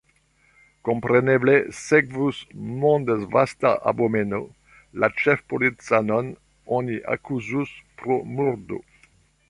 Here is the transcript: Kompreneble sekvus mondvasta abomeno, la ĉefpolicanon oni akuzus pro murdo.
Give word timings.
Kompreneble 0.87 1.53
sekvus 1.79 2.39
mondvasta 2.85 3.73
abomeno, 3.93 4.41
la 5.03 5.11
ĉefpolicanon 5.21 6.33
oni 6.79 7.01
akuzus 7.19 7.77
pro 8.01 8.19
murdo. 8.37 8.85